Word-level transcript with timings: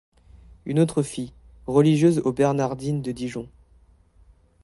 Une 0.65 0.79
autre 0.79 1.03
fille, 1.03 1.31
religieuse 1.67 2.23
aux 2.25 2.31
Bernardines 2.33 3.03
de 3.03 3.11
Dijon. 3.11 3.47